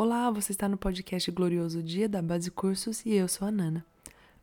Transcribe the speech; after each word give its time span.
Olá, 0.00 0.30
você 0.30 0.52
está 0.52 0.68
no 0.68 0.76
podcast 0.76 1.28
Glorioso 1.32 1.82
Dia 1.82 2.08
da 2.08 2.22
Base 2.22 2.52
Cursos 2.52 3.04
e 3.04 3.14
eu 3.14 3.26
sou 3.26 3.48
a 3.48 3.50
Nana. 3.50 3.84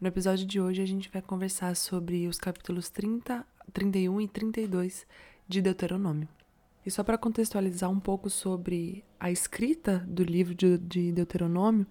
No 0.02 0.10
episódio 0.10 0.46
de 0.46 0.60
hoje 0.60 0.82
a 0.82 0.86
gente 0.86 1.10
vai 1.10 1.22
conversar 1.22 1.78
sobre 1.78 2.28
os 2.28 2.38
capítulos 2.38 2.90
30, 2.90 3.48
31 3.72 4.20
e 4.20 4.28
32 4.28 5.08
de 5.48 5.62
Deuteronômio. 5.62 6.28
E 6.86 6.92
só 6.92 7.06
para 7.06 7.18
contextualizar 7.18 7.90
um 7.90 8.02
pouco 8.02 8.30
sobre 8.30 9.02
a 9.18 9.32
escrita 9.32 10.00
do 10.06 10.24
livro 10.26 10.54
de, 10.54 10.78
de 10.78 11.14
Deuteronômio, 11.14 11.88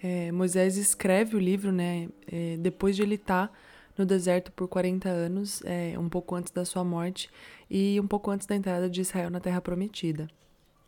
é, 0.00 0.30
Moisés 0.30 0.76
escreve 0.76 1.34
o 1.34 1.40
livro 1.40 1.72
né, 1.72 2.08
é, 2.30 2.58
depois 2.58 2.94
de 2.94 3.02
ele 3.02 3.16
estar 3.16 3.48
tá 3.48 3.54
no 3.98 4.06
deserto 4.06 4.52
por 4.52 4.68
40 4.68 5.08
anos, 5.08 5.64
é, 5.64 5.98
um 5.98 6.08
pouco 6.08 6.36
antes 6.36 6.52
da 6.52 6.64
sua 6.64 6.84
morte 6.84 7.28
e 7.68 7.98
um 7.98 8.06
pouco 8.06 8.30
antes 8.30 8.46
da 8.46 8.54
entrada 8.54 8.88
de 8.88 9.00
Israel 9.00 9.30
na 9.30 9.40
Terra 9.40 9.60
Prometida. 9.60 10.28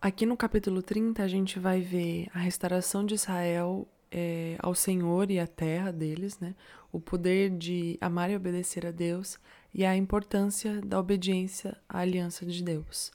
Aqui 0.03 0.27
no 0.27 0.37
capítulo 0.37 0.83
30, 0.83 1.23
a 1.23 1.29
gente 1.29 1.61
vai 1.61 1.81
ver 1.81 2.27
a 2.35 2.41
restauração 2.41 3.07
de 3.07 3.15
Israel 3.15 3.87
é, 4.11 4.57
ao 4.59 4.75
Senhor 4.75 5.31
e 5.31 5.39
à 5.39 5.47
terra 5.47 5.93
deles, 5.93 6.41
né? 6.41 6.57
O 6.91 6.99
poder 6.99 7.51
de 7.51 7.99
amar 8.01 8.29
e 8.29 8.35
obedecer 8.35 8.85
a 8.85 8.91
Deus 8.91 9.39
e 9.73 9.85
a 9.85 9.97
importância 9.97 10.81
da 10.81 10.99
obediência 10.99 11.77
à 11.89 12.01
aliança 12.01 12.45
de 12.45 12.65
Deus. 12.65 13.13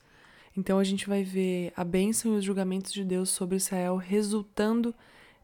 Então 0.56 0.80
a 0.80 0.84
gente 0.86 1.10
vai 1.10 1.26
ver 1.26 1.74
a 1.76 1.84
bênção 1.84 2.34
e 2.34 2.38
os 2.38 2.46
julgamentos 2.46 2.94
de 2.94 3.04
Deus 3.04 3.32
sobre 3.32 3.58
Israel 3.58 3.98
resultando 3.98 4.96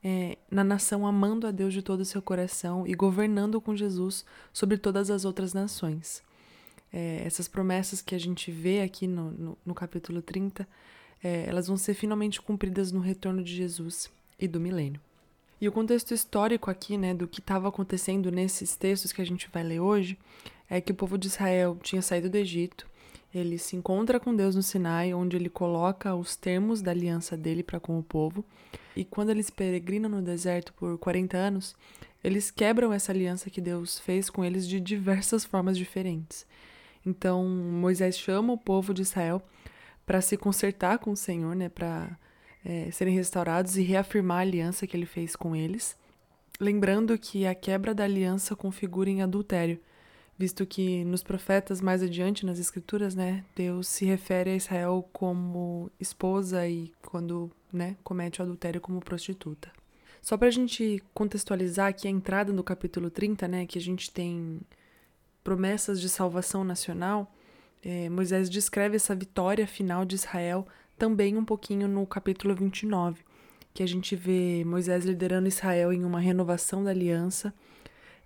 é, 0.01 0.37
na 0.49 0.63
nação 0.63 1.05
amando 1.05 1.45
a 1.45 1.51
Deus 1.51 1.73
de 1.73 1.81
todo 1.81 1.99
o 1.99 2.05
seu 2.05 2.21
coração 2.21 2.87
e 2.87 2.93
governando 2.93 3.59
com 3.59 3.75
Jesus 3.75 4.23
sobre 4.53 4.77
todas 4.77 5.12
as 5.12 5.25
outras 5.25 5.53
nações. 5.53 6.23
É, 6.89 7.21
essas 7.25 7.49
promessas 7.49 8.01
que 8.01 8.15
a 8.15 8.20
gente 8.20 8.49
vê 8.49 8.79
aqui 8.79 9.07
no, 9.07 9.29
no, 9.31 9.57
no 9.65 9.75
capítulo 9.75 10.21
30 10.21 10.65
é, 11.24 11.46
elas 11.48 11.68
vão 11.68 11.77
ser 11.77 11.93
finalmente 11.93 12.41
cumpridas 12.41 12.91
no 12.91 12.99
retorno 12.99 13.43
de 13.43 13.55
Jesus 13.55 14.12
e 14.38 14.48
do 14.48 14.60
milênio. 14.60 14.99
E 15.62 15.68
o 15.68 15.71
contexto 15.71 16.13
histórico 16.13 16.70
aqui, 16.70 16.98
né, 16.98 17.13
do 17.13 17.27
que 17.27 17.40
estava 17.40 17.70
acontecendo 17.70 18.30
nesses 18.30 18.76
textos 18.76 19.13
que 19.13 19.21
a 19.21 19.26
gente 19.26 19.48
vai 19.52 19.63
ler 19.63 19.80
hoje, 19.80 20.18
é 20.70 20.82
que 20.82 20.91
o 20.91 20.96
povo 20.96 21.18
de 21.18 21.27
Israel 21.27 21.77
tinha 21.82 22.02
saído 22.02 22.30
do 22.30 22.35
Egito, 22.35 22.85
ele 23.34 23.57
se 23.57 23.76
encontra 23.76 24.20
com 24.20 24.35
Deus 24.35 24.55
no 24.55 24.62
Sinai, 24.62 25.13
onde 25.13 25.35
ele 25.35 25.49
coloca 25.49 26.13
os 26.13 26.35
termos 26.35 26.82
da 26.82 26.91
aliança 26.91 27.35
dele 27.35 27.63
para 27.63 27.80
com 27.80 27.98
o 27.98 28.04
povo, 28.04 28.46
e 28.96 29.04
quando 29.04 29.32
eles 29.32 29.49
peregrinam 29.49 30.10
no 30.10 30.21
deserto 30.21 30.71
por 30.74 30.98
40 30.99 31.35
anos, 31.35 31.76
eles 32.24 32.52
quebram 32.52 32.93
essa 32.93 33.12
aliança 33.12 33.49
que 33.49 33.60
Deus 33.60 33.99
fez 33.99 34.30
com 34.30 34.46
eles 34.46 34.68
de 34.68 34.80
diversas 34.80 35.43
formas 35.43 35.77
diferentes. 35.77 36.46
Então, 37.05 37.43
Moisés 37.46 38.18
chama 38.18 38.54
o 38.54 38.58
povo 38.58 38.93
de 38.93 39.02
Israel 39.02 39.41
para 40.05 40.21
se 40.21 40.37
consertar 40.37 40.99
com 40.99 41.12
o 41.12 41.18
Senhor, 41.18 41.55
né, 41.55 41.70
para 41.70 42.18
é, 42.63 42.90
serem 42.91 43.15
restaurados 43.15 43.77
e 43.77 43.82
reafirmar 43.82 44.40
a 44.40 44.41
aliança 44.41 44.87
que 44.87 44.96
ele 44.96 45.05
fez 45.05 45.35
com 45.35 45.55
eles. 45.55 45.98
Lembrando 46.59 47.18
que 47.18 47.46
a 47.46 47.55
quebra 47.55 47.93
da 47.93 48.04
aliança 48.04 48.55
configura 48.55 49.09
em 49.09 49.21
adultério, 49.21 49.79
visto 50.37 50.65
que 50.65 51.04
nos 51.05 51.24
profetas 51.24 51.81
mais 51.81 52.01
adiante 52.01 52.46
nas 52.46 52.59
escrituras, 52.59 53.15
né, 53.15 53.43
Deus 53.55 53.87
se 53.87 54.05
refere 54.05 54.51
a 54.51 54.55
Israel 54.55 55.07
como 55.12 55.91
esposa 55.99 56.68
e 56.68 56.91
quando, 57.05 57.51
né, 57.71 57.98
comete 58.04 58.40
o 58.40 58.43
adultério 58.43 58.81
como 58.81 58.99
prostituta. 58.99 59.71
Só 60.21 60.37
para 60.37 60.48
a 60.48 60.51
gente 60.51 61.04
contextualizar 61.13 61.87
aqui 61.90 62.07
a 62.07 62.12
entrada 62.12 62.54
no 62.54 62.63
capítulo 62.63 63.09
30, 63.09 63.48
né, 63.48 63.65
que 63.65 63.77
a 63.77 63.81
gente 63.81 64.09
tem 64.09 64.62
promessas 65.44 66.00
de 66.00 66.07
salvação 66.07 66.63
nacional, 66.63 67.29
é, 67.84 68.09
Moisés 68.09 68.50
descreve 68.50 68.95
essa 68.95 69.13
vitória 69.13 69.67
final 69.67 70.06
de 70.06 70.16
Israel 70.16 70.66
também 70.97 71.38
um 71.38 71.44
pouquinho 71.44 71.88
no 71.88 72.06
capítulo 72.06 72.56
29, 72.56 73.22
que 73.74 73.84
a 73.84 73.88
gente 73.88 74.16
vê 74.16 74.63
Moisés 74.66 75.03
liderando 75.03 75.47
Israel 75.47 75.91
em 75.91 76.06
uma 76.06 76.19
renovação 76.19 76.84
da 76.84 76.91
aliança, 76.91 77.53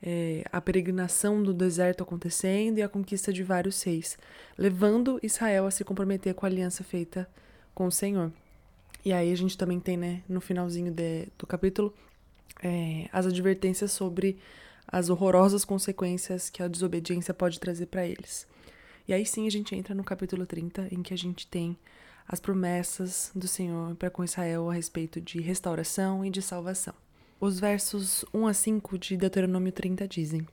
é, 0.04 0.44
a 0.52 0.62
peregrinação 0.62 1.42
do 1.42 1.54
deserto 1.54 2.04
acontecendo 2.04 2.78
e 2.78 2.84
a 2.84 2.90
conquista 2.90 3.34
de 3.34 3.42
vários 3.42 3.82
reis, 3.82 4.18
levando 4.58 5.20
Israel 5.24 5.66
a 5.66 5.72
se 5.72 5.84
comprometer 5.84 6.36
com 6.36 6.46
a 6.46 6.50
aliança 6.50 6.84
feita 6.84 7.28
com 7.74 7.88
o 7.88 7.92
Senhor. 7.92 8.32
E 9.04 9.12
aí 9.12 9.32
a 9.32 9.38
gente 9.38 9.58
também 9.58 9.80
tem, 9.80 9.98
né, 9.98 10.22
no 10.30 10.42
finalzinho 10.42 10.92
de, 10.92 11.28
do 11.38 11.48
capítulo, 11.48 11.94
é, 12.62 13.08
as 13.12 13.26
advertências 13.26 13.92
sobre 13.92 14.38
as 14.88 15.10
horrorosas 15.10 15.66
consequências 15.66 16.50
que 16.50 16.62
a 16.62 16.68
desobediência 16.68 17.34
pode 17.34 17.60
trazer 17.60 17.88
para 17.88 18.06
eles. 18.06 18.46
E 19.08 19.14
aí 19.14 19.26
sim 19.26 19.48
a 19.48 19.50
gente 19.50 19.74
entra 19.74 19.96
no 19.96 20.04
capítulo 20.04 20.46
30, 20.46 20.90
em 20.92 21.02
que 21.02 21.14
a 21.14 21.18
gente 21.18 21.48
tem 21.48 21.78
as 22.28 22.42
promessas 22.42 23.32
do 23.34 23.48
Senhor 23.48 23.96
para 23.96 24.10
com 24.10 24.22
Israel 24.22 24.70
a 24.70 24.74
respeito 24.74 25.22
de 25.22 25.40
restauração 25.40 26.26
e 26.26 26.30
de 26.30 26.42
salvação. 26.42 26.94
Os 27.40 27.58
versos 27.58 28.26
1 28.34 28.48
a 28.48 28.54
5 28.54 28.98
de 28.98 29.16
Deuteronômio 29.16 29.72
30 29.72 30.06
dizem: 30.10 30.46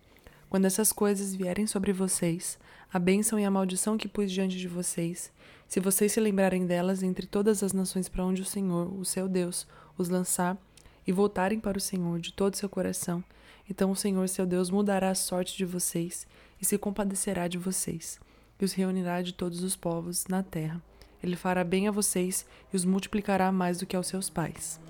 Quando 0.49 0.67
essas 0.67 0.93
coisas 0.93 1.35
vierem 1.35 1.67
sobre 1.67 1.93
vocês, 1.93 2.57
a 2.93 2.99
bênção 3.01 3.41
e 3.41 3.45
a 3.45 3.51
maldição 3.51 3.99
que 3.99 4.07
pus 4.07 4.31
diante 4.31 4.57
de 4.57 4.69
vocês, 4.69 5.33
se 5.67 5.81
vocês 5.81 6.13
se 6.13 6.21
lembrarem 6.21 6.65
delas 6.65 7.03
entre 7.03 7.27
todas 7.27 7.61
as 7.61 7.73
nações 7.73 8.09
para 8.09 8.25
onde 8.25 8.43
o 8.43 8.47
Senhor, 8.47 8.87
o 8.97 9.05
seu 9.05 9.29
Deus, 9.29 9.67
os 9.99 10.09
lançar, 10.09 10.57
e 11.05 11.11
voltarem 11.11 11.59
para 11.59 11.77
o 11.77 11.81
Senhor 11.81 12.21
de 12.21 12.33
todo 12.33 12.55
o 12.55 12.57
seu 12.57 12.69
coração, 12.69 13.25
então 13.69 13.91
o 13.91 13.97
Senhor, 13.97 14.29
seu 14.29 14.47
Deus, 14.47 14.71
mudará 14.71 15.11
a 15.11 15.15
sorte 15.17 15.57
de 15.57 15.65
vocês 15.65 16.25
e 16.63 16.65
se 16.65 16.79
compadecerá 16.79 17.49
de 17.49 17.59
vocês 17.59 18.21
e 18.65 18.67
os 18.67 18.73
reunirá 18.73 19.21
de 19.21 19.35
todos 19.35 19.63
os 19.63 19.77
povos 19.77 20.27
na 20.27 20.43
terra. 20.43 20.83
Ele 21.23 21.37
fará 21.37 21.63
bem 21.63 21.87
a 21.87 21.91
vocês 21.91 22.47
e 22.73 22.77
os 22.77 22.85
multiplicará 22.85 23.53
mais 23.53 23.79
do 23.79 23.87
que 23.87 23.95
aos 23.95 24.07
seus 24.07 24.31
pais. 24.31 24.81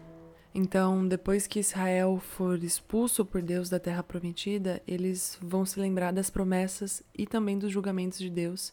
Então, 0.55 1.07
depois 1.07 1.49
que 1.49 1.59
Israel 1.59 2.21
for 2.21 2.63
expulso 2.63 3.25
por 3.25 3.43
Deus 3.43 3.69
da 3.69 3.81
terra 3.81 4.05
prometida, 4.05 4.81
eles 4.87 5.37
vão 5.43 5.67
se 5.67 5.81
lembrar 5.81 6.13
das 6.13 6.31
promessas 6.31 7.03
e 7.17 7.27
também 7.27 7.59
dos 7.59 7.73
julgamentos 7.73 8.19
de 8.21 8.31
Deus, 8.31 8.73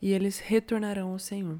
e 0.00 0.12
eles 0.12 0.38
retornarão 0.38 1.12
ao 1.12 1.18
Senhor. 1.18 1.58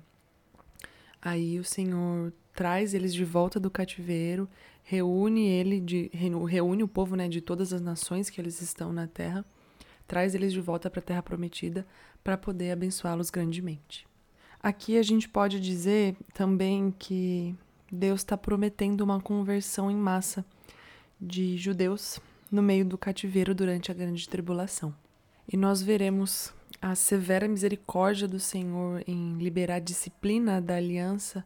Aí 1.23 1.59
o 1.59 1.65
Senhor 1.65 2.31
traz 2.55 2.93
eles 2.93 3.15
de 3.15 3.25
volta 3.25 3.59
do 3.59 3.71
cativeiro, 3.71 4.47
reúne 4.83 5.49
ele 5.49 5.81
de, 5.81 6.11
reúne 6.13 6.83
o 6.83 6.89
povo, 6.89 7.17
né, 7.17 7.29
de 7.29 7.41
todas 7.41 7.73
as 7.73 7.81
nações 7.81 8.29
que 8.29 8.39
eles 8.39 8.61
estão 8.61 8.93
na 8.93 9.07
terra 9.07 9.43
traz 10.13 10.35
eles 10.35 10.53
de 10.53 10.61
volta 10.61 10.91
para 10.91 11.01
a 11.01 11.03
terra 11.03 11.23
prometida 11.23 11.87
para 12.23 12.37
poder 12.37 12.71
abençoá-los 12.71 13.31
grandemente. 13.31 14.07
Aqui 14.63 14.99
a 14.99 15.03
gente 15.03 15.27
pode 15.27 15.59
dizer 15.59 16.15
também 16.35 16.95
que 16.99 17.57
Deus 17.91 18.21
está 18.21 18.37
prometendo 18.37 19.01
uma 19.01 19.23
conversão 19.23 19.91
em 19.91 19.97
massa 19.97 20.45
de 21.19 21.57
judeus 21.57 22.21
no 22.51 22.63
meio 22.63 22.85
do 22.85 22.99
cativeiro 22.99 23.55
durante 23.55 23.91
a 23.91 23.95
grande 23.95 24.29
tribulação. 24.29 24.95
E 25.51 25.57
nós 25.57 25.81
veremos 25.81 26.53
a 26.83 26.95
severa 26.95 27.49
misericórdia 27.49 28.29
do 28.29 28.39
Senhor 28.39 29.03
em 29.07 29.39
liberar 29.39 29.77
a 29.77 29.81
disciplina 29.81 30.61
da 30.61 30.77
aliança, 30.77 31.43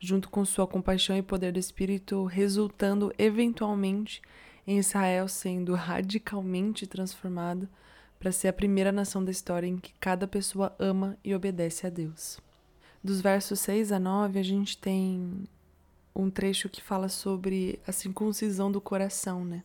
junto 0.00 0.28
com 0.28 0.44
sua 0.44 0.66
compaixão 0.66 1.16
e 1.16 1.22
poder 1.22 1.52
do 1.52 1.60
Espírito, 1.60 2.24
resultando 2.24 3.14
eventualmente 3.16 4.20
em 4.66 4.76
Israel 4.76 5.28
sendo 5.28 5.72
radicalmente 5.76 6.84
transformado 6.84 7.68
para 8.22 8.30
ser 8.30 8.46
a 8.46 8.52
primeira 8.52 8.92
nação 8.92 9.24
da 9.24 9.32
história 9.32 9.66
em 9.66 9.76
que 9.76 9.92
cada 9.98 10.28
pessoa 10.28 10.72
ama 10.78 11.18
e 11.24 11.34
obedece 11.34 11.88
a 11.88 11.90
Deus. 11.90 12.38
Dos 13.02 13.20
versos 13.20 13.58
6 13.58 13.90
a 13.90 13.98
9, 13.98 14.38
a 14.38 14.42
gente 14.44 14.78
tem 14.78 15.42
um 16.14 16.30
trecho 16.30 16.68
que 16.68 16.80
fala 16.80 17.08
sobre 17.08 17.80
a 17.84 17.90
circuncisão 17.90 18.70
do 18.70 18.80
coração, 18.80 19.44
né? 19.44 19.64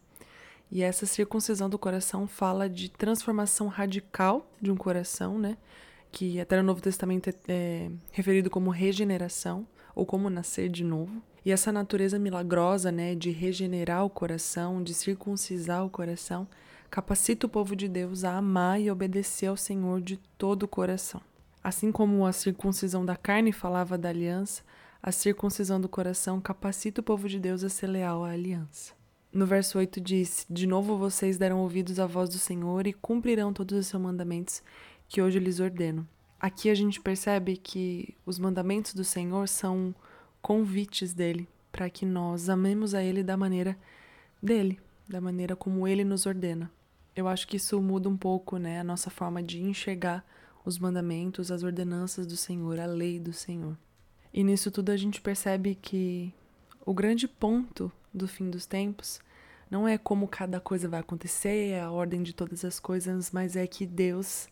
E 0.71 0.81
essa 0.81 1.05
circuncisão 1.05 1.69
do 1.69 1.77
coração 1.77 2.27
fala 2.27 2.67
de 2.67 2.89
transformação 2.89 3.67
radical 3.67 4.49
de 4.59 4.71
um 4.71 4.75
coração, 4.75 5.37
né? 5.37 5.55
Que 6.11 6.39
até 6.39 6.57
no 6.57 6.63
Novo 6.63 6.81
Testamento 6.81 7.29
é, 7.29 7.35
é 7.47 7.91
referido 8.11 8.49
como 8.49 8.71
regeneração 8.71 9.67
ou 9.93 10.03
como 10.03 10.31
nascer 10.31 10.67
de 10.67 10.83
novo. 10.83 11.21
E 11.45 11.51
essa 11.51 11.71
natureza 11.71 12.17
milagrosa, 12.17 12.91
né, 12.91 13.13
de 13.13 13.29
regenerar 13.29 14.03
o 14.03 14.09
coração, 14.09 14.81
de 14.81 14.95
circuncisar 14.95 15.83
o 15.83 15.91
coração, 15.91 16.47
capacita 16.89 17.45
o 17.45 17.49
povo 17.49 17.75
de 17.75 17.87
Deus 17.87 18.23
a 18.23 18.37
amar 18.37 18.79
e 18.79 18.89
obedecer 18.89 19.47
ao 19.47 19.57
Senhor 19.57 20.01
de 20.01 20.17
todo 20.37 20.63
o 20.63 20.67
coração. 20.67 21.21
Assim 21.63 21.91
como 21.91 22.25
a 22.25 22.31
circuncisão 22.31 23.05
da 23.05 23.15
carne 23.15 23.51
falava 23.51 23.97
da 23.97 24.09
aliança, 24.09 24.63
a 25.01 25.11
circuncisão 25.11 25.79
do 25.79 25.89
coração 25.89 26.39
capacita 26.39 27.01
o 27.01 27.03
povo 27.03 27.27
de 27.27 27.39
Deus 27.39 27.63
a 27.63 27.69
ser 27.69 27.87
leal 27.87 28.23
à 28.23 28.31
aliança. 28.31 28.93
No 29.31 29.45
verso 29.45 29.77
8 29.77 29.99
diz: 29.99 30.45
De 30.49 30.65
novo 30.65 30.97
vocês 30.97 31.37
deram 31.37 31.59
ouvidos 31.59 31.99
à 31.99 32.07
voz 32.07 32.29
do 32.29 32.39
Senhor 32.39 32.87
e 32.87 32.93
cumprirão 32.93 33.53
todos 33.53 33.77
os 33.77 33.87
seus 33.87 34.01
mandamentos 34.01 34.63
que 35.07 35.21
hoje 35.21 35.39
lhes 35.39 35.59
ordeno. 35.59 36.07
Aqui 36.39 36.69
a 36.69 36.75
gente 36.75 37.01
percebe 37.01 37.57
que 37.57 38.15
os 38.25 38.39
mandamentos 38.39 38.93
do 38.93 39.03
Senhor 39.03 39.47
são 39.47 39.93
convites 40.41 41.13
dele 41.13 41.47
para 41.71 41.89
que 41.89 42.05
nós 42.05 42.49
amemos 42.49 42.93
a 42.93 43.03
ele 43.03 43.23
da 43.23 43.35
maneira 43.35 43.77
dele, 44.41 44.79
da 45.07 45.19
maneira 45.19 45.55
como 45.55 45.87
ele 45.87 46.03
nos 46.03 46.25
ordena. 46.25 46.71
Eu 47.17 47.27
acho 47.27 47.47
que 47.47 47.57
isso 47.57 47.81
muda 47.81 48.07
um 48.07 48.15
pouco, 48.15 48.57
né, 48.57 48.79
a 48.79 48.83
nossa 48.83 49.09
forma 49.09 49.41
de 49.41 49.59
enxergar 49.59 50.23
os 50.63 50.77
mandamentos, 50.77 51.51
as 51.51 51.63
ordenanças 51.63 52.27
do 52.27 52.37
Senhor, 52.37 52.79
a 52.79 52.85
lei 52.85 53.19
do 53.19 53.33
Senhor. 53.33 53.75
E 54.31 54.43
nisso 54.43 54.69
tudo 54.69 54.91
a 54.91 54.97
gente 54.97 55.19
percebe 55.19 55.73
que 55.73 56.31
O 56.85 56.93
grande 56.93 57.27
ponto 57.27 57.91
do 58.13 58.29
fim 58.29 58.49
dos 58.49 58.65
tempos 58.65 59.19
não 59.69 59.85
é 59.85 59.97
como 59.97 60.25
cada 60.27 60.59
coisa 60.59 60.87
vai 60.87 61.01
acontecer, 61.01 61.71
é 61.71 61.81
a 61.81 61.91
ordem 61.91 62.23
de 62.23 62.33
todas 62.33 62.63
as 62.63 62.79
coisas, 62.79 63.31
mas 63.31 63.57
é 63.57 63.67
que 63.67 63.85
Deus 63.85 64.47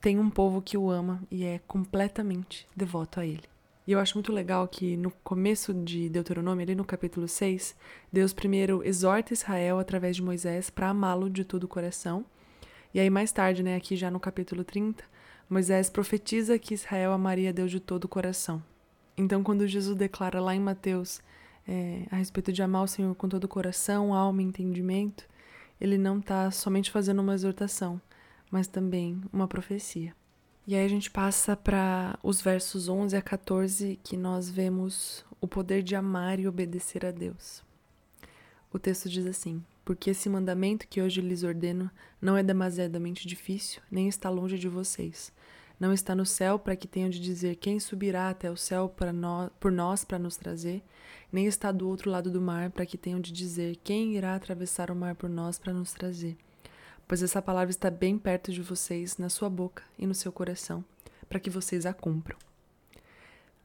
tem 0.00 0.18
um 0.18 0.30
povo 0.30 0.60
que 0.60 0.76
o 0.76 0.90
ama 0.90 1.22
e 1.30 1.44
é 1.44 1.60
completamente 1.60 2.66
devoto 2.74 3.20
a 3.20 3.26
ele. 3.26 3.44
E 3.88 3.92
eu 3.92 3.98
acho 3.98 4.16
muito 4.16 4.34
legal 4.34 4.68
que 4.68 4.98
no 4.98 5.10
começo 5.24 5.72
de 5.72 6.10
Deuteronômio, 6.10 6.62
ali 6.62 6.74
no 6.74 6.84
capítulo 6.84 7.26
6, 7.26 7.74
Deus 8.12 8.34
primeiro 8.34 8.84
exorta 8.84 9.32
Israel 9.32 9.78
através 9.78 10.14
de 10.14 10.22
Moisés 10.22 10.68
para 10.68 10.90
amá-lo 10.90 11.30
de 11.30 11.42
todo 11.42 11.64
o 11.64 11.68
coração. 11.68 12.22
E 12.92 13.00
aí 13.00 13.08
mais 13.08 13.32
tarde, 13.32 13.62
né, 13.62 13.76
aqui 13.76 13.96
já 13.96 14.10
no 14.10 14.20
capítulo 14.20 14.62
30, 14.62 15.02
Moisés 15.48 15.88
profetiza 15.88 16.58
que 16.58 16.74
Israel 16.74 17.12
amaria 17.12 17.50
Deus 17.50 17.70
de 17.70 17.80
todo 17.80 18.04
o 18.04 18.08
coração. 18.08 18.62
Então, 19.16 19.42
quando 19.42 19.66
Jesus 19.66 19.96
declara 19.96 20.38
lá 20.38 20.54
em 20.54 20.60
Mateus 20.60 21.22
é, 21.66 22.02
a 22.10 22.16
respeito 22.16 22.52
de 22.52 22.62
amar 22.62 22.82
o 22.82 22.86
Senhor 22.86 23.14
com 23.14 23.26
todo 23.26 23.44
o 23.44 23.48
coração, 23.48 24.12
alma 24.12 24.42
e 24.42 24.44
entendimento, 24.44 25.26
ele 25.80 25.96
não 25.96 26.18
está 26.18 26.50
somente 26.50 26.90
fazendo 26.90 27.22
uma 27.22 27.32
exortação, 27.32 27.98
mas 28.50 28.66
também 28.66 29.18
uma 29.32 29.48
profecia. 29.48 30.12
E 30.68 30.74
aí 30.74 30.84
a 30.84 30.88
gente 30.88 31.10
passa 31.10 31.56
para 31.56 32.18
os 32.22 32.42
versos 32.42 32.90
11 32.90 33.16
a 33.16 33.22
14, 33.22 33.98
que 34.04 34.18
nós 34.18 34.50
vemos 34.50 35.24
o 35.40 35.48
poder 35.48 35.82
de 35.82 35.96
amar 35.96 36.38
e 36.38 36.46
obedecer 36.46 37.06
a 37.06 37.10
Deus. 37.10 37.64
O 38.70 38.78
texto 38.78 39.08
diz 39.08 39.24
assim: 39.24 39.64
Porque 39.82 40.10
esse 40.10 40.28
mandamento 40.28 40.86
que 40.86 41.00
hoje 41.00 41.22
lhes 41.22 41.42
ordeno 41.42 41.90
não 42.20 42.36
é 42.36 42.42
demasiadamente 42.42 43.26
difícil, 43.26 43.80
nem 43.90 44.08
está 44.08 44.28
longe 44.28 44.58
de 44.58 44.68
vocês. 44.68 45.32
Não 45.80 45.90
está 45.90 46.14
no 46.14 46.26
céu 46.26 46.58
para 46.58 46.76
que 46.76 46.86
tenham 46.86 47.08
de 47.08 47.18
dizer 47.18 47.56
quem 47.56 47.80
subirá 47.80 48.28
até 48.28 48.50
o 48.50 48.56
céu 48.56 48.94
nós, 49.14 49.50
por 49.58 49.72
nós 49.72 50.04
para 50.04 50.18
nos 50.18 50.36
trazer, 50.36 50.82
nem 51.32 51.46
está 51.46 51.72
do 51.72 51.88
outro 51.88 52.10
lado 52.10 52.30
do 52.30 52.42
mar 52.42 52.70
para 52.70 52.84
que 52.84 52.98
tenham 52.98 53.20
de 53.22 53.32
dizer 53.32 53.76
quem 53.82 54.16
irá 54.16 54.34
atravessar 54.34 54.90
o 54.90 54.94
mar 54.94 55.14
por 55.14 55.30
nós 55.30 55.58
para 55.58 55.72
nos 55.72 55.94
trazer 55.94 56.36
pois 57.08 57.22
essa 57.22 57.40
palavra 57.40 57.70
está 57.70 57.90
bem 57.90 58.18
perto 58.18 58.52
de 58.52 58.60
vocês, 58.60 59.16
na 59.16 59.30
sua 59.30 59.48
boca 59.48 59.82
e 59.98 60.06
no 60.06 60.14
seu 60.14 60.30
coração, 60.30 60.84
para 61.26 61.40
que 61.40 61.48
vocês 61.48 61.86
a 61.86 61.94
cumpram. 61.94 62.36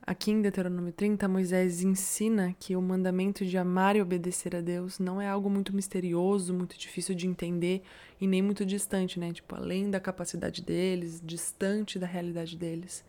Aqui 0.05 0.31
em 0.31 0.41
Deuteronômio 0.41 0.91
30, 0.91 1.27
Moisés 1.29 1.81
ensina 1.81 2.53
que 2.59 2.75
o 2.75 2.81
mandamento 2.81 3.45
de 3.45 3.57
amar 3.57 3.95
e 3.95 4.01
obedecer 4.01 4.53
a 4.53 4.59
Deus 4.59 4.99
não 4.99 5.21
é 5.21 5.27
algo 5.29 5.49
muito 5.49 5.73
misterioso, 5.73 6.53
muito 6.53 6.77
difícil 6.77 7.15
de 7.15 7.25
entender 7.25 7.83
e 8.19 8.27
nem 8.27 8.41
muito 8.41 8.65
distante, 8.65 9.17
né? 9.17 9.31
Tipo, 9.31 9.55
além 9.55 9.89
da 9.89 10.01
capacidade 10.01 10.61
deles, 10.61 11.21
distante 11.23 11.97
da 11.97 12.05
realidade 12.07 12.57
deles. 12.57 13.03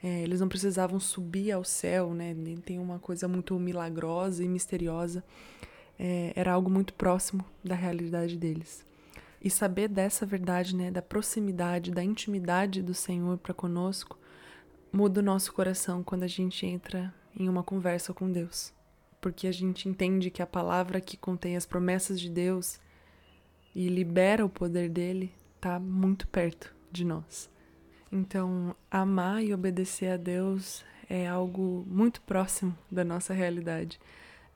É, 0.00 0.22
eles 0.22 0.38
não 0.38 0.48
precisavam 0.48 1.00
subir 1.00 1.50
ao 1.50 1.64
céu, 1.64 2.14
né? 2.14 2.32
Nem 2.32 2.58
tem 2.58 2.78
uma 2.78 3.00
coisa 3.00 3.26
muito 3.26 3.58
milagrosa 3.58 4.44
e 4.44 4.48
misteriosa. 4.48 5.24
É, 5.98 6.32
era 6.36 6.52
algo 6.52 6.70
muito 6.70 6.94
próximo 6.94 7.44
da 7.64 7.74
realidade 7.74 8.36
deles. 8.36 8.85
E 9.46 9.50
saber 9.50 9.86
dessa 9.86 10.26
verdade, 10.26 10.74
né, 10.74 10.90
da 10.90 11.00
proximidade, 11.00 11.92
da 11.92 12.02
intimidade 12.02 12.82
do 12.82 12.92
Senhor 12.92 13.38
para 13.38 13.54
conosco, 13.54 14.18
muda 14.92 15.20
o 15.20 15.22
nosso 15.22 15.52
coração 15.52 16.02
quando 16.02 16.24
a 16.24 16.26
gente 16.26 16.66
entra 16.66 17.14
em 17.38 17.48
uma 17.48 17.62
conversa 17.62 18.12
com 18.12 18.28
Deus. 18.28 18.74
Porque 19.20 19.46
a 19.46 19.52
gente 19.52 19.88
entende 19.88 20.32
que 20.32 20.42
a 20.42 20.46
palavra 20.48 21.00
que 21.00 21.16
contém 21.16 21.56
as 21.56 21.64
promessas 21.64 22.20
de 22.20 22.28
Deus 22.28 22.80
e 23.72 23.88
libera 23.88 24.44
o 24.44 24.48
poder 24.48 24.88
dele 24.90 25.32
está 25.54 25.78
muito 25.78 26.26
perto 26.26 26.74
de 26.90 27.04
nós. 27.04 27.48
Então, 28.10 28.74
amar 28.90 29.44
e 29.44 29.54
obedecer 29.54 30.08
a 30.08 30.16
Deus 30.16 30.84
é 31.08 31.24
algo 31.28 31.86
muito 31.86 32.20
próximo 32.22 32.76
da 32.90 33.04
nossa 33.04 33.32
realidade. 33.32 34.00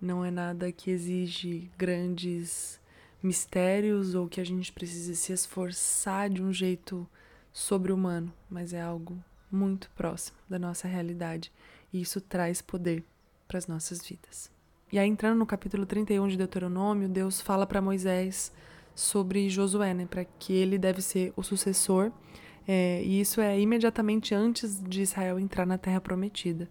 Não 0.00 0.25
é 0.25 0.32
nada 0.32 0.72
que 0.72 0.90
exige 0.90 1.70
grandes 1.78 2.80
mistérios 3.22 4.14
ou 4.14 4.28
que 4.28 4.40
a 4.40 4.44
gente 4.44 4.72
precise 4.72 5.14
se 5.17 5.32
esforçar 5.32 6.31
de 6.31 6.43
um 6.43 6.52
jeito 6.52 7.08
sobre-humano, 7.52 8.32
mas 8.49 8.72
é 8.72 8.81
algo 8.81 9.22
muito 9.50 9.90
próximo 9.90 10.38
da 10.49 10.58
nossa 10.58 10.87
realidade 10.87 11.52
e 11.93 12.00
isso 12.00 12.20
traz 12.20 12.62
poder 12.62 13.05
para 13.46 13.58
as 13.58 13.67
nossas 13.67 14.06
vidas. 14.06 14.50
E 14.93 14.99
aí, 14.99 15.08
entrando 15.08 15.38
no 15.38 15.46
capítulo 15.46 15.87
31 15.87 16.28
de 16.28 16.37
Deuteronômio, 16.37 17.08
Deus 17.08 17.40
fala 17.40 17.67
para 17.67 17.81
Moisés 17.81 18.52
sobre 18.94 19.49
Josué, 19.49 19.94
né, 19.94 20.06
para 20.06 20.25
que 20.25 20.52
ele 20.52 20.78
deve 20.78 21.00
ser 21.00 21.32
o 21.37 21.43
sucessor, 21.43 22.11
é, 22.66 23.02
e 23.02 23.20
isso 23.20 23.40
é 23.40 23.58
imediatamente 23.58 24.34
antes 24.34 24.82
de 24.82 25.02
Israel 25.02 25.38
entrar 25.38 25.66
na 25.66 25.78
Terra 25.78 26.00
Prometida. 26.00 26.69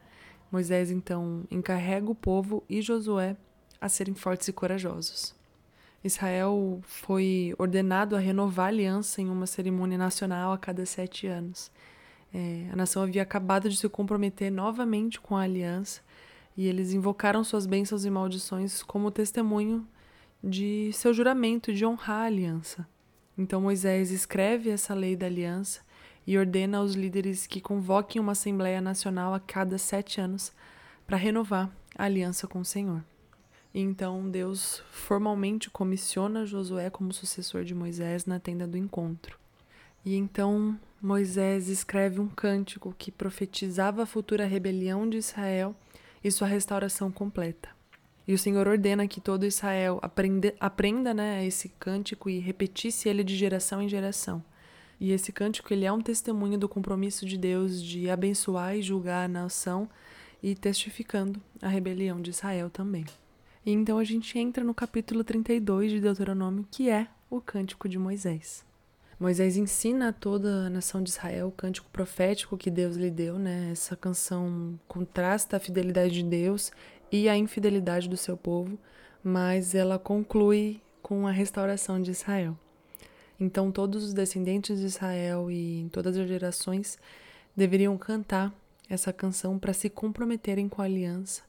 Moisés 0.52 0.92
então 0.92 1.46
encarrega 1.50 2.10
o 2.10 2.16
povo 2.16 2.64
e 2.70 2.82
Josué 2.82 3.36
a 3.80 3.88
serem 3.88 4.14
fortes 4.14 4.48
e 4.48 4.54
corajosos. 4.54 5.39
Israel 6.04 6.80
foi 6.84 7.54
ordenado 7.58 8.16
a 8.16 8.20
renovar 8.20 8.68
a 8.68 8.70
aliança 8.70 9.22
em 9.22 9.30
uma 9.30 9.46
cerimônia 9.46 9.98
nacional 9.98 10.54
a 10.54 10.58
cada 10.58 10.86
sete 10.86 11.28
anos. 11.28 11.72
É, 12.34 12.68
a 12.72 12.76
nação 12.76 13.04
havia 13.04 13.24
acabado 13.24 13.70
de 13.70 13.76
se 13.76 13.90
comprometer 13.90 14.52
novamente 14.52 15.20
com 15.20 15.36
a 15.36 15.42
aliança 15.42 16.02
e 16.56 16.68
eles 16.68 16.94
invocaram 16.94 17.44
suas 17.44 17.66
bênçãos 17.66 18.06
e 18.06 18.10
maldições 18.10 18.84
como 18.84 19.12
testemunho 19.12 19.86
de 20.44 20.92
seu 20.94 21.14
juramento 21.14 21.74
de 21.74 21.86
honrar 21.86 22.22
a 22.22 22.26
aliança. 22.26 22.88
Então 23.38 23.62
Moisés 23.62 24.12
escreve 24.12 24.70
essa 24.70 24.94
lei 24.94 25.16
da 25.16 25.26
aliança 25.26 25.82
e 26.26 26.38
ordena 26.38 26.78
aos 26.78 26.94
líderes 26.94 27.48
que 27.48 27.60
convoquem 27.60 28.22
uma 28.22 28.34
Assembleia 28.34 28.80
Nacional 28.80 29.34
a 29.34 29.40
cada 29.40 29.78
sete 29.78 30.22
anos 30.22 30.52
para 31.08 31.18
renovar 31.18 31.70
a 31.98 32.04
aliança 32.04 32.48
com 32.48 32.60
o 32.60 32.66
Senhor. 32.66 33.04
Então 33.74 34.30
Deus 34.30 34.82
formalmente 34.92 35.70
comissiona 35.70 36.46
Josué 36.46 36.90
como 36.90 37.14
sucessor 37.14 37.64
de 37.64 37.76
Moisés 37.76 38.26
na 38.26 38.40
tenda 38.40 38.66
do 38.66 38.78
encontro. 38.78 39.38
E 40.04 40.16
então 40.16 40.80
Moisés 41.02 41.68
escreve 41.68 42.20
um 42.20 42.28
cântico 42.28 42.96
que 42.98 43.12
profetizava 43.12 44.04
a 44.04 44.06
futura 44.06 44.46
rebelião 44.46 45.08
de 45.08 45.18
Israel 45.18 45.76
e 46.24 46.32
sua 46.32 46.48
restauração 46.48 47.12
completa. 47.12 47.70
E 48.28 48.34
o 48.34 48.38
Senhor 48.38 48.68
ordena 48.68 49.08
que 49.08 49.22
todo 49.22 49.46
Israel 49.46 50.00
aprenda, 50.02 50.54
aprenda 50.60 51.14
né, 51.14 51.46
esse 51.46 51.70
cântico 51.80 52.30
e 52.30 52.40
repetisse 52.40 53.10
ele 53.10 53.24
de 53.24 53.36
geração 53.36 53.82
em 53.82 53.90
geração. 53.90 54.44
E 55.00 55.12
esse 55.12 55.32
cântico 55.32 55.74
ele 55.74 55.86
é 55.86 55.92
um 55.92 56.02
testemunho 56.02 56.58
do 56.58 56.68
compromisso 56.68 57.26
de 57.26 57.38
Deus 57.38 57.82
de 57.82 58.10
abençoar 58.10 58.76
e 58.76 58.82
julgar 58.82 59.26
a 59.26 59.28
nação 59.28 59.90
e 60.44 60.54
testificando 60.54 61.42
a 61.62 61.68
rebelião 61.68 62.22
de 62.22 62.30
Israel 62.32 62.70
também. 62.70 63.06
E 63.66 63.72
então 63.72 63.98
a 63.98 64.04
gente 64.04 64.40
entra 64.40 64.64
no 64.64 64.74
capítulo 64.74 65.24
32 65.24 65.92
de 65.92 66.00
Deuteronômio, 66.00 66.66
que 66.72 66.90
é 66.90 67.08
o 67.30 67.42
Cântico 67.42 67.90
de 67.90 68.00
Moisés. 68.00 68.64
Moisés 69.20 69.58
ensina 69.58 70.10
a 70.10 70.14
toda 70.14 70.68
a 70.68 70.70
nação 70.70 71.04
de 71.04 71.10
Israel 71.10 71.50
o 71.50 71.52
cântico 71.52 71.90
profético 71.92 72.58
que 72.58 72.72
Deus 72.72 72.96
lhe 72.96 73.12
deu, 73.12 73.38
né? 73.38 73.70
Essa 73.74 73.94
canção 73.94 74.80
contrasta 74.88 75.58
a 75.58 75.60
fidelidade 75.60 76.14
de 76.14 76.24
Deus 76.24 76.72
e 77.12 77.28
a 77.28 77.36
infidelidade 77.36 78.08
do 78.08 78.16
seu 78.16 78.38
povo, 78.38 78.80
mas 79.22 79.76
ela 79.76 80.00
conclui 80.00 80.80
com 81.02 81.28
a 81.28 81.32
restauração 81.32 82.02
de 82.02 82.12
Israel. 82.12 82.58
Então 83.38 83.74
todos 83.74 84.06
os 84.06 84.14
descendentes 84.14 84.80
de 84.80 84.86
Israel 84.86 85.52
e 85.52 85.82
em 85.82 85.90
todas 85.90 86.16
as 86.16 86.26
gerações 86.26 86.98
deveriam 87.54 87.98
cantar 87.98 88.54
essa 88.90 89.12
canção 89.12 89.60
para 89.60 89.74
se 89.74 89.90
comprometerem 89.90 90.70
com 90.70 90.82
a 90.82 90.86
aliança 90.86 91.49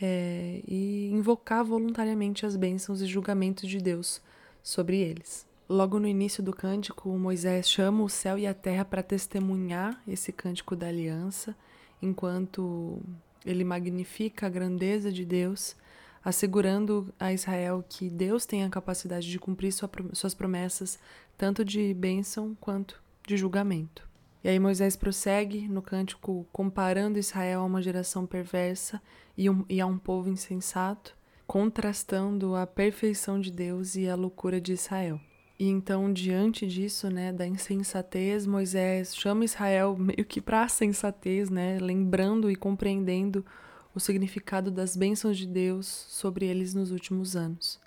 é, 0.00 0.62
e 0.66 1.10
invocar 1.12 1.64
voluntariamente 1.64 2.46
as 2.46 2.56
bênçãos 2.56 3.00
e 3.00 3.06
julgamentos 3.06 3.68
de 3.68 3.78
Deus 3.78 4.20
sobre 4.62 4.98
eles. 4.98 5.46
Logo 5.68 5.98
no 5.98 6.08
início 6.08 6.42
do 6.42 6.52
cântico, 6.52 7.10
Moisés 7.10 7.68
chama 7.68 8.02
o 8.02 8.08
céu 8.08 8.38
e 8.38 8.46
a 8.46 8.54
terra 8.54 8.84
para 8.84 9.02
testemunhar 9.02 10.00
esse 10.08 10.32
cântico 10.32 10.74
da 10.74 10.86
aliança, 10.86 11.54
enquanto 12.00 13.02
ele 13.44 13.64
magnifica 13.64 14.46
a 14.46 14.50
grandeza 14.50 15.12
de 15.12 15.26
Deus, 15.26 15.76
assegurando 16.24 17.12
a 17.18 17.32
Israel 17.32 17.84
que 17.86 18.08
Deus 18.08 18.46
tem 18.46 18.64
a 18.64 18.70
capacidade 18.70 19.30
de 19.30 19.38
cumprir 19.38 19.72
sua, 19.72 19.90
suas 20.14 20.32
promessas, 20.32 20.98
tanto 21.36 21.64
de 21.64 21.92
bênção 21.92 22.56
quanto 22.60 23.02
de 23.26 23.36
julgamento. 23.36 24.07
E 24.42 24.48
aí 24.48 24.58
Moisés 24.58 24.96
prossegue 24.96 25.66
no 25.68 25.82
cântico 25.82 26.46
comparando 26.52 27.18
Israel 27.18 27.60
a 27.60 27.64
uma 27.64 27.82
geração 27.82 28.26
perversa 28.26 29.02
e, 29.36 29.50
um, 29.50 29.64
e 29.68 29.80
a 29.80 29.86
um 29.86 29.98
povo 29.98 30.28
insensato, 30.28 31.16
contrastando 31.46 32.54
a 32.54 32.66
perfeição 32.66 33.40
de 33.40 33.50
Deus 33.50 33.96
e 33.96 34.08
a 34.08 34.14
loucura 34.14 34.60
de 34.60 34.72
Israel. 34.72 35.20
E 35.58 35.66
então, 35.66 36.12
diante 36.12 36.68
disso, 36.68 37.10
né, 37.10 37.32
da 37.32 37.44
insensatez, 37.44 38.46
Moisés 38.46 39.16
chama 39.16 39.44
Israel 39.44 39.96
meio 39.98 40.24
que 40.24 40.40
para 40.40 40.62
a 40.62 40.68
sensatez, 40.68 41.50
né, 41.50 41.78
lembrando 41.80 42.48
e 42.48 42.54
compreendendo 42.54 43.44
o 43.92 43.98
significado 43.98 44.70
das 44.70 44.94
bênçãos 44.94 45.36
de 45.36 45.48
Deus 45.48 45.86
sobre 45.86 46.46
eles 46.46 46.74
nos 46.74 46.92
últimos 46.92 47.34
anos. 47.34 47.80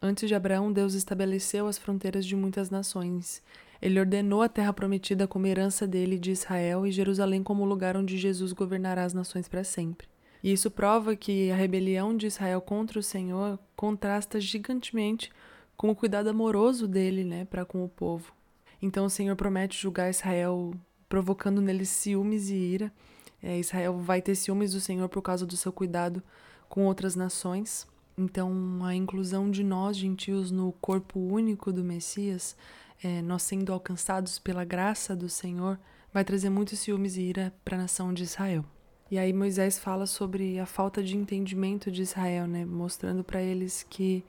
Antes 0.00 0.28
de 0.28 0.36
Abraão, 0.36 0.72
Deus 0.72 0.94
estabeleceu 0.94 1.66
as 1.66 1.78
fronteiras 1.78 2.24
de 2.24 2.36
muitas 2.36 2.70
nações 2.70 3.42
ele 3.80 4.00
ordenou 4.00 4.42
a 4.42 4.48
terra 4.48 4.72
prometida 4.72 5.26
como 5.26 5.46
herança 5.46 5.86
dele 5.86 6.18
de 6.18 6.30
Israel 6.30 6.86
e 6.86 6.92
Jerusalém 6.92 7.42
como 7.42 7.64
lugar 7.64 7.96
onde 7.96 8.16
Jesus 8.16 8.52
governará 8.52 9.04
as 9.04 9.14
nações 9.14 9.48
para 9.48 9.64
sempre. 9.64 10.08
E 10.42 10.52
isso 10.52 10.70
prova 10.70 11.16
que 11.16 11.50
a 11.50 11.56
rebelião 11.56 12.16
de 12.16 12.26
Israel 12.26 12.60
contra 12.60 12.98
o 12.98 13.02
Senhor 13.02 13.58
contrasta 13.74 14.40
gigantemente 14.40 15.30
com 15.76 15.90
o 15.90 15.96
cuidado 15.96 16.28
amoroso 16.28 16.86
dele, 16.86 17.24
né, 17.24 17.44
para 17.44 17.64
com 17.64 17.84
o 17.84 17.88
povo. 17.88 18.32
Então 18.80 19.06
o 19.06 19.10
Senhor 19.10 19.34
promete 19.36 19.80
julgar 19.80 20.10
Israel, 20.10 20.72
provocando 21.08 21.60
neles 21.60 21.88
ciúmes 21.88 22.50
e 22.50 22.54
ira. 22.54 22.92
É, 23.42 23.58
Israel 23.58 23.98
vai 23.98 24.22
ter 24.22 24.34
ciúmes 24.34 24.72
do 24.72 24.80
Senhor 24.80 25.08
por 25.08 25.22
causa 25.22 25.46
do 25.46 25.56
seu 25.56 25.72
cuidado 25.72 26.22
com 26.68 26.86
outras 26.86 27.14
nações. 27.14 27.86
Então, 28.18 28.82
a 28.82 28.94
inclusão 28.94 29.50
de 29.50 29.62
nós, 29.62 29.96
gentios, 29.96 30.50
no 30.50 30.72
corpo 30.80 31.20
único 31.20 31.70
do 31.70 31.84
Messias, 31.84 32.56
é, 33.02 33.22
nós 33.22 33.42
sendo 33.42 33.72
alcançados 33.72 34.38
pela 34.38 34.64
graça 34.64 35.14
do 35.14 35.28
Senhor, 35.28 35.78
vai 36.12 36.24
trazer 36.24 36.50
muitos 36.50 36.78
ciúmes 36.78 37.16
e 37.16 37.22
ira 37.22 37.52
para 37.64 37.76
a 37.76 37.80
nação 37.80 38.12
de 38.12 38.22
Israel. 38.22 38.64
E 39.10 39.18
aí 39.18 39.32
Moisés 39.32 39.78
fala 39.78 40.06
sobre 40.06 40.58
a 40.58 40.66
falta 40.66 41.02
de 41.02 41.16
entendimento 41.16 41.90
de 41.90 42.02
Israel, 42.02 42.46
né? 42.46 42.64
mostrando 42.64 43.22
para 43.22 43.40
eles 43.40 43.86
que 43.88 44.24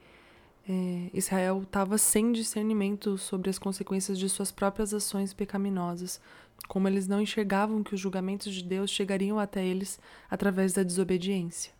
é, 0.69 1.09
Israel 1.13 1.63
estava 1.63 1.97
sem 1.97 2.31
discernimento 2.31 3.17
sobre 3.17 3.49
as 3.49 3.57
consequências 3.57 4.19
de 4.19 4.29
suas 4.29 4.51
próprias 4.51 4.93
ações 4.93 5.33
pecaminosas, 5.33 6.21
como 6.67 6.87
eles 6.87 7.07
não 7.07 7.21
enxergavam 7.21 7.81
que 7.81 7.95
os 7.95 7.99
julgamentos 7.99 8.53
de 8.53 8.63
Deus 8.63 8.91
chegariam 8.91 9.39
até 9.39 9.65
eles 9.65 9.99
através 10.29 10.73
da 10.73 10.83
desobediência. 10.83 11.71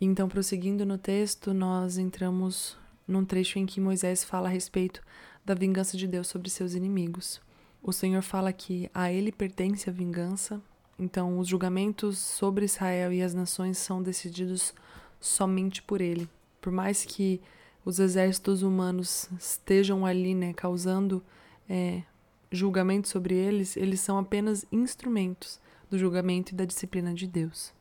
Então, 0.00 0.28
prosseguindo 0.28 0.84
no 0.84 0.98
texto, 0.98 1.54
nós 1.54 1.96
entramos 1.96 2.76
num 3.06 3.24
trecho 3.24 3.58
em 3.58 3.66
que 3.66 3.80
Moisés 3.80 4.24
fala 4.24 4.48
a 4.48 4.50
respeito 4.50 5.00
da 5.44 5.54
vingança 5.54 5.96
de 5.96 6.06
Deus 6.06 6.28
sobre 6.28 6.48
seus 6.50 6.74
inimigos. 6.74 7.40
O 7.82 7.92
Senhor 7.92 8.22
fala 8.22 8.52
que 8.52 8.88
a 8.94 9.10
ele 9.10 9.32
pertence 9.32 9.90
a 9.90 9.92
vingança, 9.92 10.60
então 10.98 11.38
os 11.38 11.48
julgamentos 11.48 12.18
sobre 12.18 12.64
Israel 12.64 13.12
e 13.12 13.22
as 13.22 13.34
nações 13.34 13.78
são 13.78 14.02
decididos 14.02 14.72
somente 15.20 15.82
por 15.82 16.00
ele. 16.00 16.28
Por 16.60 16.72
mais 16.72 17.04
que 17.04 17.40
os 17.84 17.98
exércitos 17.98 18.62
humanos 18.62 19.28
estejam 19.38 20.06
ali, 20.06 20.34
né, 20.34 20.52
causando 20.52 21.22
é, 21.68 22.02
julgamento 22.50 23.08
sobre 23.08 23.34
eles, 23.34 23.76
eles 23.76 24.00
são 24.00 24.18
apenas 24.18 24.64
instrumentos 24.70 25.58
do 25.90 25.98
julgamento 25.98 26.52
e 26.52 26.56
da 26.56 26.64
disciplina 26.64 27.12
de 27.12 27.26
Deus. 27.26 27.72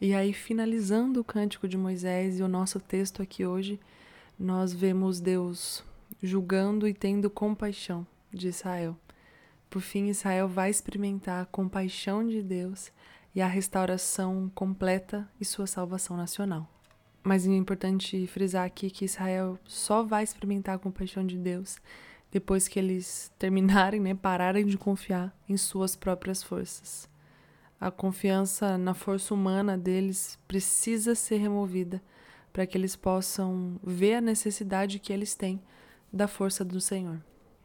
E 0.00 0.12
aí, 0.12 0.32
finalizando 0.32 1.20
o 1.20 1.24
cântico 1.24 1.68
de 1.68 1.78
Moisés 1.78 2.38
e 2.38 2.42
o 2.42 2.48
nosso 2.48 2.80
texto 2.80 3.22
aqui 3.22 3.46
hoje, 3.46 3.78
nós 4.38 4.72
vemos 4.72 5.20
Deus 5.20 5.84
julgando 6.22 6.88
e 6.88 6.94
tendo 6.94 7.30
compaixão 7.30 8.06
de 8.32 8.48
Israel. 8.48 8.96
Por 9.68 9.80
fim, 9.80 10.06
Israel 10.06 10.48
vai 10.48 10.70
experimentar 10.70 11.42
a 11.42 11.46
compaixão 11.46 12.26
de 12.26 12.42
Deus 12.42 12.92
e 13.34 13.42
a 13.42 13.46
restauração 13.46 14.50
completa 14.54 15.28
e 15.40 15.44
sua 15.44 15.66
salvação 15.66 16.16
nacional. 16.16 16.68
Mas 17.22 17.46
é 17.46 17.50
importante 17.50 18.26
frisar 18.26 18.64
aqui 18.64 18.90
que 18.90 19.04
Israel 19.04 19.58
só 19.64 20.02
vai 20.02 20.22
experimentar 20.22 20.76
a 20.76 20.78
compaixão 20.78 21.26
de 21.26 21.36
Deus 21.36 21.78
depois 22.30 22.68
que 22.68 22.78
eles 22.78 23.32
terminarem, 23.38 24.00
né, 24.00 24.14
pararem 24.14 24.66
de 24.66 24.78
confiar 24.78 25.34
em 25.48 25.56
suas 25.56 25.96
próprias 25.96 26.42
forças. 26.42 27.08
A 27.80 27.90
confiança 27.90 28.78
na 28.78 28.94
força 28.94 29.34
humana 29.34 29.76
deles 29.76 30.38
precisa 30.46 31.14
ser 31.14 31.38
removida 31.38 32.00
para 32.52 32.66
que 32.66 32.78
eles 32.78 32.94
possam 32.94 33.80
ver 33.82 34.14
a 34.14 34.20
necessidade 34.20 35.00
que 35.00 35.12
eles 35.12 35.34
têm 35.34 35.60
da 36.14 36.28
força 36.28 36.64
do 36.64 36.80
Senhor. 36.80 37.20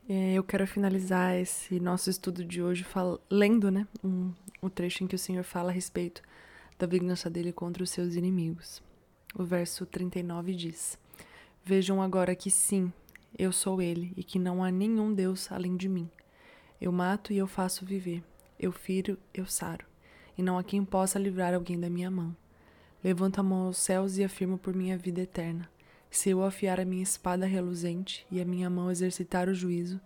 Eu 0.08 0.44
quero 0.44 0.66
finalizar 0.66 1.36
esse 1.36 1.80
nosso 1.80 2.10
estudo 2.10 2.44
de 2.44 2.64
hoje 2.64 2.84
lendo 3.30 3.70
né, 3.70 3.88
um, 4.04 4.34
um 4.64 4.68
trecho 4.68 5.04
em 5.04 5.08
que 5.08 5.16
o 5.16 5.20
Senhor 5.20 5.44
fala 5.44 5.70
a 5.70 5.72
respeito 5.72 6.24
da 6.80 6.88
vingança 6.88 7.30
dele 7.30 7.54
contra 7.54 7.84
os 7.84 7.92
seus 7.92 8.16
inimigos. 8.16 8.82
O 9.36 9.44
verso 9.44 9.86
39 9.86 10.56
diz: 10.56 10.98
Vejam 11.64 12.02
agora 12.02 12.36
que 12.36 12.50
sim, 12.50 12.92
eu 13.38 13.52
sou 13.52 13.80
ele 13.80 14.12
e 14.18 14.24
que 14.24 14.40
não 14.40 14.64
há 14.64 14.72
nenhum 14.72 15.14
Deus 15.14 15.52
além 15.52 15.78
de 15.78 15.88
mim. 15.88 16.10
Eu 16.82 16.92
mato 16.92 17.32
e 17.32 17.38
eu 17.38 17.46
faço 17.46 17.86
viver, 17.86 18.24
eu 18.60 18.72
firo, 18.72 19.16
eu 19.32 19.46
saro 19.46 19.86
e 20.36 20.42
não 20.42 20.58
há 20.58 20.64
quem 20.64 20.84
possa 20.84 21.20
livrar 21.20 21.54
alguém 21.54 21.80
da 21.80 21.90
minha 21.90 22.10
mão. 22.10 22.36
Levanto 23.04 23.40
a 23.40 23.44
mão 23.44 23.68
aos 23.68 23.78
céus 23.78 24.18
e 24.18 24.24
afirmo 24.24 24.58
por 24.58 24.74
minha 24.74 24.98
vida 24.98 25.22
eterna. 25.22 25.70
Se 26.10 26.30
eu 26.30 26.44
afiar 26.44 26.80
a 26.80 26.86
minha 26.86 27.04
espada 27.04 27.46
reluzente 27.46 28.26
e 28.32 28.42
a 28.42 28.46
minha 28.46 28.70
mão 28.70 28.90
exercitar 28.90 29.48
o 29.48 29.54
juízo, 29.54 30.00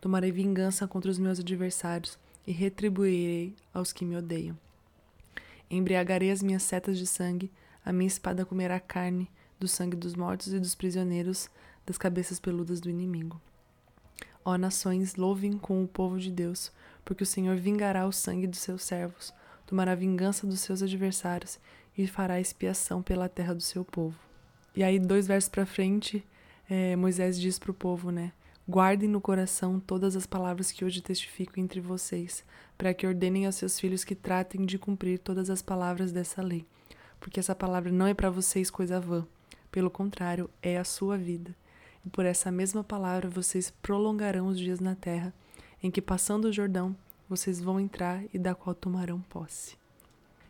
tomarei 0.00 0.32
vingança 0.32 0.86
contra 0.86 1.10
os 1.10 1.18
meus 1.18 1.38
adversários 1.40 2.18
e 2.46 2.52
retribuirei 2.52 3.54
aos 3.72 3.92
que 3.92 4.04
me 4.04 4.16
odeiam. 4.16 4.58
Embriagarei 5.70 6.30
as 6.30 6.42
minhas 6.42 6.62
setas 6.62 6.98
de 6.98 7.06
sangue, 7.06 7.50
a 7.84 7.92
minha 7.92 8.08
espada 8.08 8.44
comerá 8.44 8.78
carne 8.80 9.30
do 9.58 9.68
sangue 9.68 9.96
dos 9.96 10.14
mortos 10.14 10.52
e 10.52 10.58
dos 10.58 10.74
prisioneiros, 10.74 11.48
das 11.86 11.96
cabeças 11.96 12.40
peludas 12.40 12.80
do 12.80 12.90
inimigo. 12.90 13.40
Ó 14.44 14.58
nações, 14.58 15.14
louvem 15.14 15.56
com 15.56 15.82
o 15.82 15.88
povo 15.88 16.18
de 16.18 16.30
Deus, 16.30 16.70
porque 17.04 17.22
o 17.22 17.26
Senhor 17.26 17.56
vingará 17.56 18.06
o 18.06 18.12
sangue 18.12 18.46
dos 18.46 18.58
seus 18.58 18.82
servos 18.82 19.32
tomará 19.66 19.94
vingança 19.94 20.46
dos 20.46 20.60
seus 20.60 20.82
adversários 20.82 21.58
e 21.96 22.06
fará 22.06 22.40
expiação 22.40 23.02
pela 23.02 23.28
terra 23.28 23.54
do 23.54 23.62
seu 23.62 23.84
povo. 23.84 24.23
E 24.76 24.82
aí, 24.82 24.98
dois 24.98 25.26
versos 25.26 25.48
para 25.48 25.64
frente, 25.64 26.24
é, 26.68 26.96
Moisés 26.96 27.40
diz 27.40 27.58
para 27.58 27.70
o 27.70 27.74
povo, 27.74 28.10
né? 28.10 28.32
Guardem 28.68 29.08
no 29.08 29.20
coração 29.20 29.78
todas 29.78 30.16
as 30.16 30.26
palavras 30.26 30.72
que 30.72 30.84
hoje 30.84 31.02
testifico 31.02 31.60
entre 31.60 31.80
vocês, 31.80 32.44
para 32.76 32.94
que 32.94 33.06
ordenem 33.06 33.46
aos 33.46 33.56
seus 33.56 33.78
filhos 33.78 34.04
que 34.04 34.14
tratem 34.14 34.64
de 34.64 34.78
cumprir 34.78 35.18
todas 35.18 35.50
as 35.50 35.60
palavras 35.60 36.10
dessa 36.10 36.42
lei. 36.42 36.64
Porque 37.20 37.38
essa 37.38 37.54
palavra 37.54 37.92
não 37.92 38.06
é 38.06 38.14
para 38.14 38.30
vocês 38.30 38.70
coisa 38.70 38.98
vã, 38.98 39.26
pelo 39.70 39.90
contrário, 39.90 40.48
é 40.62 40.78
a 40.78 40.84
sua 40.84 41.18
vida. 41.18 41.54
E 42.04 42.08
por 42.08 42.24
essa 42.24 42.50
mesma 42.50 42.82
palavra 42.82 43.28
vocês 43.28 43.70
prolongarão 43.82 44.46
os 44.46 44.58
dias 44.58 44.80
na 44.80 44.94
terra, 44.94 45.32
em 45.82 45.90
que, 45.90 46.00
passando 46.00 46.46
o 46.46 46.52
Jordão, 46.52 46.96
vocês 47.28 47.60
vão 47.60 47.78
entrar 47.78 48.24
e 48.32 48.38
da 48.38 48.54
qual 48.54 48.74
tomarão 48.74 49.20
posse. 49.20 49.76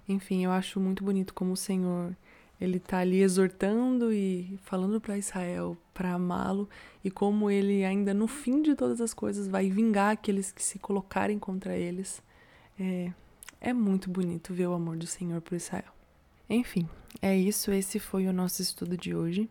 Enfim, 0.08 0.44
eu 0.44 0.50
acho 0.50 0.78
muito 0.78 1.02
bonito 1.02 1.34
como 1.34 1.52
o 1.52 1.56
Senhor 1.56 2.14
ele 2.60 2.76
está 2.78 2.98
ali 2.98 3.20
exortando 3.20 4.12
e 4.12 4.58
falando 4.62 5.00
para 5.00 5.18
Israel 5.18 5.76
para 5.92 6.12
amá-lo 6.12 6.68
e 7.04 7.10
como 7.10 7.50
ele 7.50 7.84
ainda 7.84 8.14
no 8.14 8.26
fim 8.26 8.62
de 8.62 8.74
todas 8.74 9.00
as 9.00 9.14
coisas 9.14 9.46
vai 9.48 9.70
vingar 9.70 10.12
aqueles 10.12 10.50
que 10.50 10.62
se 10.62 10.78
colocarem 10.78 11.38
contra 11.38 11.76
eles. 11.76 12.22
É, 12.78 13.12
é 13.60 13.72
muito 13.72 14.10
bonito 14.10 14.52
ver 14.52 14.66
o 14.66 14.74
amor 14.74 14.96
do 14.96 15.06
Senhor 15.06 15.40
por 15.40 15.54
Israel. 15.54 15.92
Enfim, 16.48 16.88
é 17.22 17.36
isso. 17.36 17.72
Esse 17.72 17.98
foi 17.98 18.26
o 18.26 18.32
nosso 18.32 18.60
estudo 18.60 18.96
de 18.96 19.14
hoje. 19.14 19.48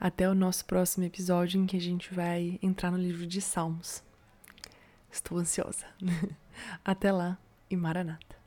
Até 0.00 0.28
o 0.28 0.34
nosso 0.34 0.64
próximo 0.64 1.04
episódio 1.04 1.60
em 1.60 1.66
que 1.66 1.76
a 1.76 1.80
gente 1.80 2.14
vai 2.14 2.58
entrar 2.62 2.90
no 2.90 2.98
livro 2.98 3.26
de 3.26 3.40
Salmos. 3.40 4.02
Estou 5.10 5.38
ansiosa. 5.38 5.86
Até 6.84 7.10
lá 7.10 7.36
e 7.68 7.76
Maranata. 7.76 8.37